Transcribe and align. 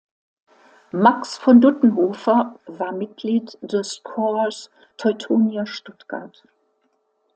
Max 0.93 1.37
von 1.37 1.61
Duttenhofer 1.61 2.59
war 2.65 2.91
Mitglied 2.91 3.59
des 3.61 4.01
Corps 4.01 4.71
Teutonia 4.97 5.67
Stuttgart. 5.67 6.43